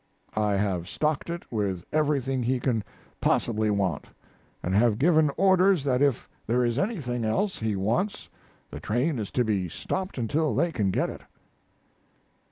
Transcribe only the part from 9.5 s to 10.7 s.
stopped until